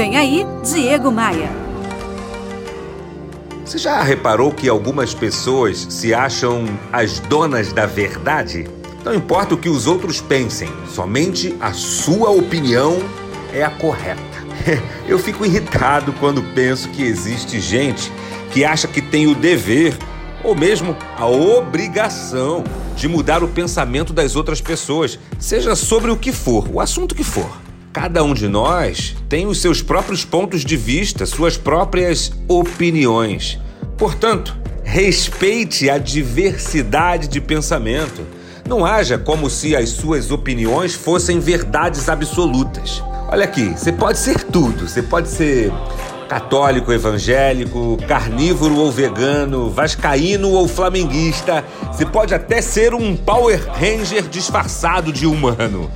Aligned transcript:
Vem 0.00 0.16
aí, 0.16 0.46
Diego 0.64 1.12
Maia. 1.12 1.50
Você 3.62 3.76
já 3.76 4.00
reparou 4.02 4.50
que 4.50 4.66
algumas 4.66 5.12
pessoas 5.12 5.86
se 5.90 6.14
acham 6.14 6.64
as 6.90 7.18
donas 7.18 7.70
da 7.70 7.84
verdade? 7.84 8.66
Não 9.04 9.14
importa 9.14 9.54
o 9.54 9.58
que 9.58 9.68
os 9.68 9.86
outros 9.86 10.18
pensem, 10.18 10.70
somente 10.88 11.54
a 11.60 11.74
sua 11.74 12.30
opinião 12.30 12.96
é 13.52 13.62
a 13.62 13.68
correta. 13.68 14.22
Eu 15.06 15.18
fico 15.18 15.44
irritado 15.44 16.14
quando 16.14 16.42
penso 16.54 16.88
que 16.88 17.02
existe 17.02 17.60
gente 17.60 18.10
que 18.52 18.64
acha 18.64 18.88
que 18.88 19.02
tem 19.02 19.26
o 19.26 19.34
dever 19.34 19.94
ou 20.42 20.54
mesmo 20.54 20.96
a 21.18 21.26
obrigação 21.26 22.64
de 22.96 23.06
mudar 23.06 23.44
o 23.44 23.48
pensamento 23.48 24.14
das 24.14 24.34
outras 24.34 24.62
pessoas, 24.62 25.18
seja 25.38 25.76
sobre 25.76 26.10
o 26.10 26.16
que 26.16 26.32
for, 26.32 26.66
o 26.72 26.80
assunto 26.80 27.14
que 27.14 27.22
for. 27.22 27.50
Cada 27.92 28.22
um 28.22 28.34
de 28.34 28.46
nós 28.46 29.16
tem 29.28 29.46
os 29.46 29.60
seus 29.60 29.82
próprios 29.82 30.24
pontos 30.24 30.64
de 30.64 30.76
vista, 30.76 31.26
suas 31.26 31.56
próprias 31.56 32.30
opiniões. 32.46 33.58
Portanto, 33.98 34.56
respeite 34.84 35.90
a 35.90 35.98
diversidade 35.98 37.26
de 37.26 37.40
pensamento. 37.40 38.24
Não 38.68 38.86
haja 38.86 39.18
como 39.18 39.50
se 39.50 39.74
as 39.74 39.88
suas 39.88 40.30
opiniões 40.30 40.94
fossem 40.94 41.40
verdades 41.40 42.08
absolutas. 42.08 43.02
Olha 43.28 43.42
aqui, 43.44 43.70
você 43.70 43.90
pode 43.90 44.20
ser 44.20 44.44
tudo. 44.44 44.88
Você 44.88 45.02
pode 45.02 45.28
ser 45.28 45.72
católico, 46.28 46.92
evangélico, 46.92 47.98
carnívoro 48.06 48.76
ou 48.76 48.92
vegano, 48.92 49.68
vascaíno 49.68 50.50
ou 50.50 50.68
flamenguista. 50.68 51.64
Você 51.92 52.06
pode 52.06 52.32
até 52.32 52.62
ser 52.62 52.94
um 52.94 53.16
Power 53.16 53.60
Ranger 53.68 54.28
disfarçado 54.28 55.12
de 55.12 55.26
humano. 55.26 55.90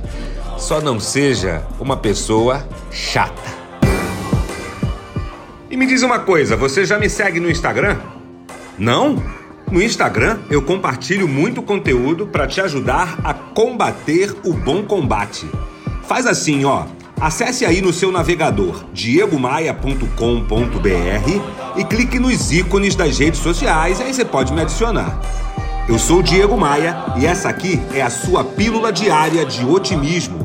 Só 0.57 0.79
não 0.79 0.99
seja 0.99 1.63
uma 1.79 1.97
pessoa 1.97 2.65
chata. 2.89 3.55
E 5.69 5.75
me 5.75 5.85
diz 5.85 6.01
uma 6.01 6.19
coisa, 6.19 6.55
você 6.55 6.85
já 6.85 6.97
me 6.97 7.09
segue 7.09 7.39
no 7.39 7.49
Instagram? 7.49 7.97
Não? 8.79 9.21
No 9.69 9.81
Instagram 9.81 10.39
eu 10.49 10.61
compartilho 10.61 11.27
muito 11.27 11.61
conteúdo 11.61 12.27
para 12.27 12.47
te 12.47 12.61
ajudar 12.61 13.19
a 13.23 13.33
combater 13.33 14.33
o 14.45 14.53
bom 14.53 14.83
combate. 14.83 15.45
Faz 16.03 16.25
assim, 16.25 16.63
ó. 16.63 16.85
Acesse 17.19 17.65
aí 17.65 17.81
no 17.81 17.93
seu 17.93 18.11
navegador 18.11 18.85
diegomaia.com.br 18.93 21.77
e 21.77 21.83
clique 21.83 22.19
nos 22.19 22.51
ícones 22.51 22.95
das 22.95 23.19
redes 23.19 23.39
sociais, 23.39 23.99
aí 23.99 24.13
você 24.13 24.23
pode 24.23 24.53
me 24.53 24.61
adicionar. 24.61 25.19
Eu 25.87 25.99
sou 25.99 26.23
Diego 26.23 26.57
Maia 26.57 27.13
e 27.15 27.27
essa 27.27 27.47
aqui 27.47 27.79
é 27.93 28.01
a 28.01 28.09
sua 28.09 28.43
pílula 28.43 28.91
diária 28.91 29.45
de 29.45 29.63
otimismo. 29.63 30.44